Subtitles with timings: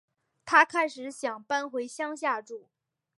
[0.45, 2.69] 她开始想搬回乡下住